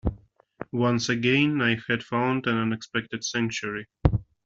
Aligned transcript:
Once 0.73 1.09
again 1.09 1.61
I 1.61 1.77
had 1.87 2.01
found 2.01 2.47
an 2.47 2.57
unexpected 2.57 3.23
sanctuary. 3.23 3.85